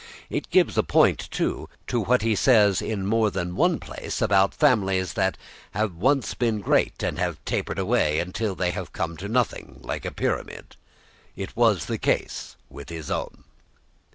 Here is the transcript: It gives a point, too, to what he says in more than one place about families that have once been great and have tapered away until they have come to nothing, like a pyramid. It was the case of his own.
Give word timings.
It 0.31 0.49
gives 0.49 0.79
a 0.79 0.81
point, 0.83 1.27
too, 1.29 1.69
to 1.85 1.99
what 2.01 2.23
he 2.23 2.33
says 2.33 2.81
in 2.81 3.05
more 3.05 3.29
than 3.29 3.55
one 3.55 3.79
place 3.79 4.19
about 4.19 4.51
families 4.55 5.13
that 5.13 5.37
have 5.73 5.93
once 5.93 6.33
been 6.33 6.59
great 6.59 7.03
and 7.03 7.19
have 7.19 7.37
tapered 7.45 7.77
away 7.77 8.17
until 8.17 8.55
they 8.55 8.71
have 8.71 8.93
come 8.93 9.15
to 9.17 9.27
nothing, 9.27 9.79
like 9.83 10.03
a 10.03 10.11
pyramid. 10.11 10.75
It 11.35 11.55
was 11.55 11.85
the 11.85 11.99
case 11.99 12.55
of 12.71 12.89
his 12.89 13.11
own. 13.11 13.43